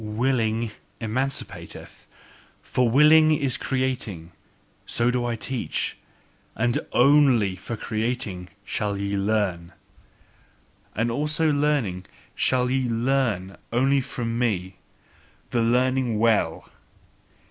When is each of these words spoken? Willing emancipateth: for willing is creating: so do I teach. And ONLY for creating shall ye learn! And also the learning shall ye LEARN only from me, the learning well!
Willing 0.03 0.71
emancipateth: 0.99 2.07
for 2.63 2.89
willing 2.89 3.33
is 3.37 3.55
creating: 3.55 4.31
so 4.87 5.11
do 5.11 5.25
I 5.27 5.35
teach. 5.35 5.95
And 6.55 6.79
ONLY 6.91 7.55
for 7.55 7.77
creating 7.77 8.49
shall 8.65 8.97
ye 8.97 9.15
learn! 9.15 9.73
And 10.95 11.11
also 11.11 11.51
the 11.51 11.59
learning 11.59 12.07
shall 12.33 12.71
ye 12.71 12.89
LEARN 12.89 13.57
only 13.71 14.01
from 14.01 14.39
me, 14.39 14.77
the 15.51 15.61
learning 15.61 16.17
well! 16.17 16.67